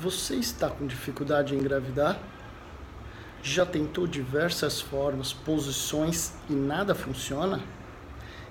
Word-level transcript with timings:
Você 0.00 0.36
está 0.36 0.70
com 0.70 0.86
dificuldade 0.86 1.54
em 1.54 1.58
engravidar? 1.58 2.18
Já 3.42 3.66
tentou 3.66 4.06
diversas 4.06 4.80
formas, 4.80 5.34
posições 5.34 6.32
e 6.48 6.54
nada 6.54 6.94
funciona? 6.94 7.60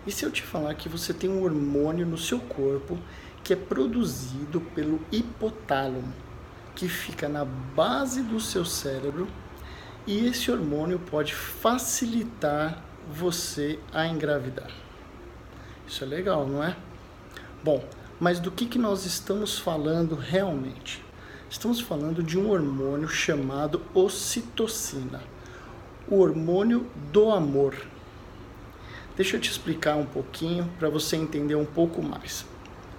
E 0.06 0.12
se 0.12 0.24
eu 0.24 0.30
te 0.30 0.44
falar 0.44 0.76
que 0.76 0.88
você 0.88 1.12
tem 1.12 1.28
um 1.28 1.42
hormônio 1.44 2.06
no 2.06 2.20
seu 2.20 2.40
corpo 2.40 3.00
que 3.44 3.54
é 3.54 3.56
produzido 3.56 4.62
pelo 4.62 5.02
hipotálamo, 5.12 6.14
que 6.76 6.88
fica 6.88 7.28
na 7.28 7.44
base 7.44 8.22
do 8.22 8.40
seu 8.40 8.64
cérebro, 8.64 9.28
e 10.06 10.28
esse 10.28 10.52
hormônio 10.52 11.00
pode 11.00 11.34
facilitar 11.34 12.80
você 13.12 13.80
a 13.92 14.06
engravidar? 14.06 14.70
Isso 15.88 16.04
é 16.04 16.08
legal, 16.08 16.46
não 16.48 16.64
é? 16.64 16.78
Bom, 17.64 17.84
mas 18.20 18.40
do 18.40 18.52
que, 18.52 18.68
que 18.68 18.78
nós 18.78 19.08
estamos 19.08 19.58
falando 19.58 20.14
realmente? 20.14 21.09
Estamos 21.50 21.80
falando 21.80 22.22
de 22.22 22.38
um 22.38 22.52
hormônio 22.52 23.08
chamado 23.08 23.82
ocitocina, 23.92 25.20
o 26.08 26.20
hormônio 26.20 26.86
do 27.12 27.32
amor. 27.32 27.76
Deixa 29.18 29.36
eu 29.36 29.42
te 29.42 29.50
explicar 29.50 29.96
um 29.96 30.06
pouquinho 30.06 30.70
para 30.78 30.90
você 30.90 31.16
entender 31.16 31.56
um 31.56 31.66
pouco 31.66 32.04
mais. 32.04 32.46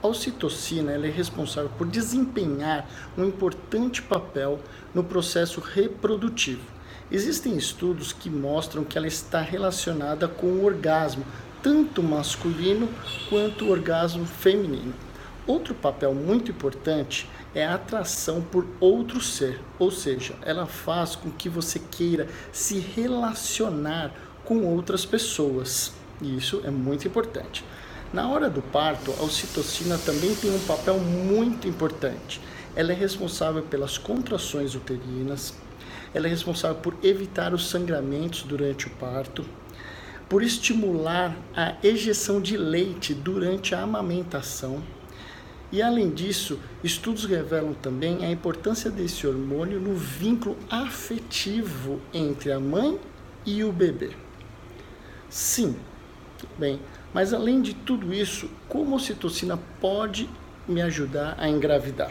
A 0.03 0.09
ocitocina 0.09 0.91
é 0.91 1.11
responsável 1.11 1.71
por 1.79 1.87
desempenhar 1.87 2.91
um 3.17 3.25
importante 3.25 4.03
papel 4.03 4.59
no 4.93 5.05
processo 5.05 5.61
reprodutivo. 5.61 6.65
Existem 7.09 7.57
estudos 7.57 8.13
que 8.13 8.29
mostram 8.29 8.83
que 8.83 8.99
ela 8.99 9.07
está 9.07 9.41
relacionada 9.41 10.27
com 10.27 10.49
o 10.49 10.65
orgasmo, 10.65 11.25
tanto 11.63 12.03
masculino 12.03 12.89
quanto 13.29 13.67
o 13.67 13.71
orgasmo 13.71 14.27
feminino. 14.27 15.10
Outro 15.51 15.75
papel 15.75 16.15
muito 16.15 16.53
importante 16.53 17.29
é 17.53 17.67
a 17.67 17.75
atração 17.75 18.41
por 18.41 18.65
outro 18.79 19.21
ser, 19.21 19.61
ou 19.81 19.91
seja, 19.91 20.33
ela 20.43 20.65
faz 20.65 21.17
com 21.17 21.29
que 21.29 21.49
você 21.49 21.81
queira 21.81 22.29
se 22.53 22.79
relacionar 22.79 24.15
com 24.45 24.65
outras 24.65 25.05
pessoas. 25.05 25.93
E 26.23 26.37
isso 26.37 26.61
é 26.63 26.71
muito 26.71 27.09
importante. 27.09 27.65
Na 28.13 28.29
hora 28.29 28.49
do 28.49 28.63
parto, 28.63 29.13
a 29.19 29.25
ocitocina 29.25 29.99
também 29.99 30.33
tem 30.37 30.55
um 30.55 30.67
papel 30.67 31.01
muito 31.01 31.67
importante. 31.67 32.41
Ela 32.77 32.93
é 32.93 32.95
responsável 32.95 33.65
pelas 33.65 33.99
contrações 33.99 34.77
uterinas, 34.77 35.53
ela 36.15 36.29
é 36.29 36.31
responsável 36.31 36.77
por 36.77 36.95
evitar 37.03 37.53
os 37.53 37.69
sangramentos 37.69 38.45
durante 38.45 38.87
o 38.87 38.91
parto, 38.91 39.45
por 40.29 40.45
estimular 40.45 41.37
a 41.57 41.75
ejeção 41.83 42.41
de 42.41 42.57
leite 42.57 43.13
durante 43.13 43.75
a 43.75 43.83
amamentação 43.83 44.81
e 45.73 45.81
além 45.81 46.11
disso, 46.11 46.59
estudos 46.83 47.25
revelam 47.25 47.73
também 47.75 48.25
a 48.25 48.31
importância 48.31 48.91
desse 48.91 49.27
hormônio 49.27 49.79
no 49.79 49.95
vínculo 49.95 50.57
afetivo 50.69 52.01
entre 52.13 52.51
a 52.51 52.59
mãe 52.59 52.99
e 53.47 53.63
o 53.63 53.73
bebê. 53.73 54.11
Sim, 55.29 55.77
bem, 56.59 56.81
mas 57.15 57.33
além 57.33 57.63
de 57.63 57.73
tudo 57.73 58.13
isso, 58.13 58.51
como 58.69 58.95
a 58.95 58.97
ocitocina 58.97 59.57
pode 59.81 60.29
me 60.67 60.83
ajudar 60.83 61.37
a 61.39 61.49
engravidar? 61.49 62.11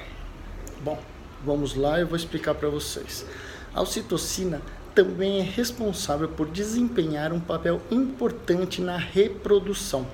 Bom, 0.82 0.98
vamos 1.44 1.76
lá, 1.76 2.00
eu 2.00 2.08
vou 2.08 2.16
explicar 2.16 2.56
para 2.56 2.70
vocês. 2.70 3.26
A 3.74 3.82
ocitocina 3.82 4.62
também 4.96 5.40
é 5.40 5.44
responsável 5.44 6.30
por 6.30 6.48
desempenhar 6.50 7.34
um 7.34 7.40
papel 7.42 7.82
importante 7.92 8.82
na 8.82 8.98
reprodução 8.98 10.08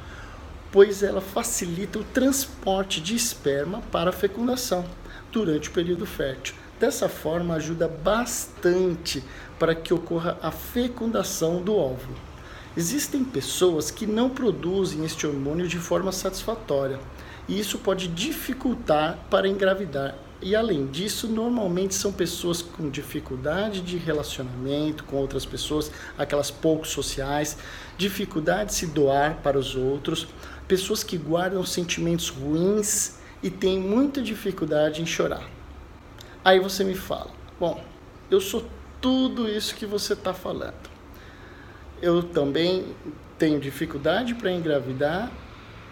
pois 0.76 1.02
ela 1.02 1.22
facilita 1.22 2.00
o 2.00 2.04
transporte 2.04 3.00
de 3.00 3.16
esperma 3.16 3.81
para 3.94 4.09
a 4.09 4.14
fecundação 4.14 4.84
durante 5.31 5.70
o 5.70 5.72
período 5.72 6.06
fértil. 6.06 6.54
Dessa 6.78 7.08
forma, 7.08 7.56
ajuda 7.56 7.88
bastante 7.88 9.23
para 9.58 9.73
que 9.73 9.94
ocorra 9.94 10.38
a 10.42 10.52
fecundação 10.52 11.62
do 11.62 11.74
óvulo. 11.74 12.18
Existem 12.75 13.24
pessoas 13.24 13.90
que 13.90 14.06
não 14.06 14.30
produzem 14.30 15.06
este 15.06 15.25
hormônio 15.25 15.66
de 15.66 15.78
forma 15.78 16.12
satisfatória, 16.12 17.00
e 17.47 17.58
isso 17.58 17.78
pode 17.78 18.09
dificultar 18.09 19.18
para 19.30 19.47
engravidar. 19.47 20.25
E 20.41 20.56
além 20.56 20.85
disso, 20.88 21.28
normalmente 21.28 21.96
são 21.96 22.12
pessoas 22.12 22.62
com 22.62 22.90
dificuldade 22.90 23.81
de 23.81 23.97
relacionamento 23.97 25.03
com 25.06 25.16
outras 25.16 25.46
pessoas, 25.46 25.91
aquelas 26.18 26.51
pouco 26.51 26.85
sociais, 26.85 27.57
dificuldade 27.97 28.72
de 28.72 28.75
se 28.75 28.88
doar 28.88 29.38
para 29.41 29.57
os 29.57 29.75
outros, 29.75 30.28
pessoas 30.68 31.03
que 31.03 31.18
guardam 31.18 31.66
sentimentos 31.66 32.29
ruins 32.29 33.18
e 33.41 33.50
têm 33.50 33.79
muita 33.79 34.22
dificuldade 34.22 35.01
em 35.01 35.06
chorar. 35.06 35.50
Aí 36.44 36.59
você 36.59 36.84
me 36.84 36.96
fala: 36.96 37.31
Bom, 37.59 37.84
eu 38.29 38.41
sou 38.41 38.66
tudo 39.00 39.47
isso 39.47 39.75
que 39.75 39.85
você 39.85 40.13
está 40.13 40.34
falando. 40.34 40.90
Eu 42.02 42.22
também 42.22 42.94
tenho 43.38 43.59
dificuldade 43.59 44.35
para 44.35 44.52
engravidar 44.52 45.31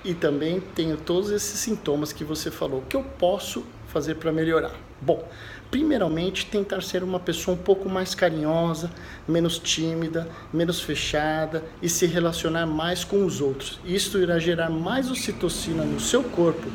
e 0.03 0.14
também 0.14 0.59
tenho 0.59 0.97
todos 0.97 1.31
esses 1.31 1.59
sintomas 1.59 2.12
que 2.12 2.24
você 2.24 2.52
falou. 2.52 2.80
O 2.80 2.86
que 2.86 2.96
eu 2.96 3.03
posso 3.03 3.64
fazer 3.88 4.16
para 4.16 4.31
melhorar? 4.31 4.74
Bom, 5.02 5.28
primeiramente 5.69 6.46
tentar 6.46 6.81
ser 6.81 7.03
uma 7.03 7.19
pessoa 7.19 7.56
um 7.56 7.59
pouco 7.59 7.90
mais 7.90 8.13
carinhosa, 8.16 8.92
menos 9.28 9.59
tímida, 9.59 10.28
menos 10.52 10.81
fechada 10.81 11.63
e 11.81 11.90
se 11.90 12.06
relacionar 12.06 12.66
mais 12.66 13.03
com 13.03 13.25
os 13.25 13.42
outros. 13.42 13.80
Isto 13.86 14.19
irá 14.19 14.40
gerar 14.40 14.69
mais 14.69 15.09
ocitocina 15.09 15.84
no 15.84 16.00
seu 16.00 16.24
corpo. 16.24 16.68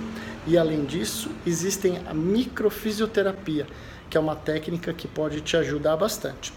E 0.47 0.57
além 0.57 0.85
disso, 0.85 1.31
existem 1.47 2.01
a 2.07 2.15
microfisioterapia, 2.15 3.67
que 4.09 4.17
é 4.17 4.21
uma 4.21 4.35
técnica 4.35 4.93
que 4.93 5.07
pode 5.07 5.41
te 5.43 5.57
ajudar 5.57 5.97
bastante. 5.97 6.53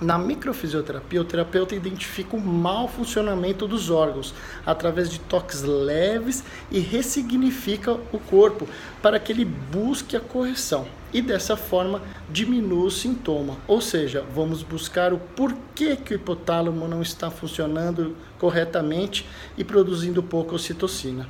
Na 0.00 0.18
microfisioterapia, 0.18 1.20
o 1.20 1.24
terapeuta 1.24 1.74
identifica 1.74 2.36
o 2.36 2.40
mau 2.40 2.88
funcionamento 2.88 3.68
dos 3.68 3.90
órgãos 3.90 4.34
através 4.66 5.08
de 5.08 5.20
toques 5.20 5.62
leves 5.62 6.42
e 6.70 6.80
ressignifica 6.80 7.92
o 8.12 8.18
corpo 8.18 8.68
para 9.00 9.20
que 9.20 9.30
ele 9.30 9.44
busque 9.44 10.16
a 10.16 10.20
correção 10.20 10.86
e 11.12 11.22
dessa 11.22 11.56
forma 11.56 12.02
diminua 12.28 12.86
o 12.86 12.90
sintoma. 12.90 13.56
Ou 13.68 13.80
seja, 13.80 14.24
vamos 14.34 14.64
buscar 14.64 15.12
o 15.12 15.18
porquê 15.18 15.94
que 15.94 16.12
o 16.12 16.16
hipotálamo 16.16 16.88
não 16.88 17.00
está 17.00 17.30
funcionando 17.30 18.16
corretamente 18.36 19.24
e 19.56 19.62
produzindo 19.62 20.24
pouca 20.24 20.56
ocitocina 20.56 21.28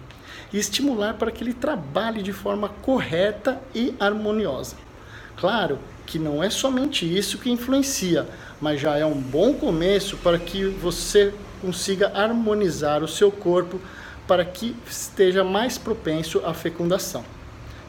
e 0.52 0.58
estimular 0.58 1.14
para 1.14 1.31
que 1.31 1.44
ele 1.44 1.52
trabalhe 1.52 2.22
de 2.22 2.32
forma 2.32 2.69
correta 2.69 3.60
e 3.75 3.94
harmoniosa. 4.00 4.83
Claro 5.36 5.78
que 6.06 6.18
não 6.18 6.42
é 6.42 6.50
somente 6.50 7.04
isso 7.04 7.38
que 7.38 7.50
influencia, 7.50 8.26
mas 8.60 8.80
já 8.80 8.96
é 8.96 9.04
um 9.04 9.20
bom 9.20 9.54
começo 9.54 10.16
para 10.18 10.38
que 10.38 10.66
você 10.66 11.32
consiga 11.60 12.12
harmonizar 12.14 13.02
o 13.02 13.08
seu 13.08 13.30
corpo 13.30 13.80
para 14.26 14.44
que 14.44 14.76
esteja 14.88 15.42
mais 15.42 15.78
propenso 15.78 16.40
à 16.44 16.54
fecundação. 16.54 17.24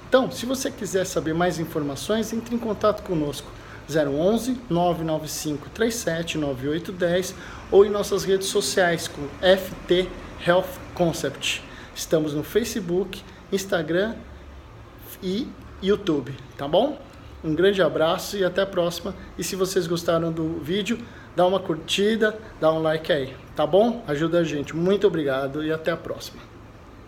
Então, 0.08 0.32
se 0.32 0.46
você 0.46 0.72
quiser 0.72 1.06
saber 1.06 1.34
mais 1.34 1.60
informações, 1.60 2.32
entre 2.32 2.56
em 2.56 2.60
contato 2.60 3.04
conosco 3.04 3.50
011 3.90 4.58
995 4.70 5.70
37 5.70 6.38
9810 6.38 7.36
ou 7.72 7.86
em 7.86 7.90
nossas 7.90 8.24
redes 8.24 8.48
sociais 8.48 9.08
com 9.08 9.22
FT 9.40 10.10
Health 10.46 10.80
Concept. 10.94 11.64
Estamos 11.94 12.34
no 12.34 12.44
Facebook, 12.44 13.22
Instagram 13.52 14.16
e 15.22 15.48
YouTube, 15.82 16.34
tá 16.58 16.68
bom? 16.68 17.00
Um 17.46 17.54
grande 17.54 17.80
abraço 17.80 18.36
e 18.36 18.44
até 18.44 18.64
a 18.64 18.66
próxima. 18.66 19.14
E 19.38 19.44
se 19.44 19.56
vocês 19.56 19.86
gostaram 19.86 20.32
do 20.32 20.60
vídeo, 20.60 20.98
dá 21.36 21.46
uma 21.46 21.60
curtida, 21.60 22.36
dá 22.60 22.72
um 22.72 22.82
like 22.82 23.12
aí, 23.12 23.36
tá 23.56 23.68
bom? 23.68 24.04
Ajuda 24.08 24.40
a 24.40 24.44
gente. 24.44 24.76
Muito 24.76 25.06
obrigado 25.06 25.64
e 25.64 25.72
até 25.72 25.92
a 25.92 25.98
próxima. 25.98 26.55